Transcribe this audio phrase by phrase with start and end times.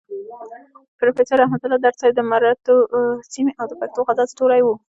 [0.99, 2.75] پروفيسور رحمت الله درد صيب د مروتو
[3.33, 4.75] سيمې او د پښتو غزل ستوری وو.